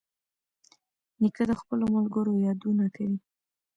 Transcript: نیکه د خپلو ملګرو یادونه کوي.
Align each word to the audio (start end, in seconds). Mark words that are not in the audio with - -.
نیکه 1.19 1.43
د 1.49 1.51
خپلو 1.61 1.85
ملګرو 1.95 2.33
یادونه 2.47 2.85
کوي. 2.95 3.17